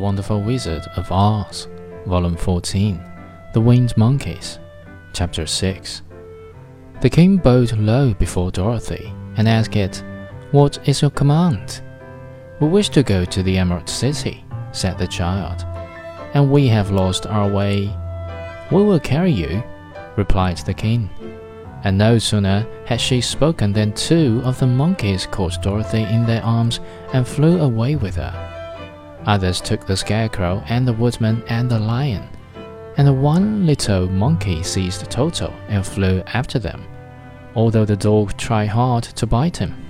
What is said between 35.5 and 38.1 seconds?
and flew after them, although the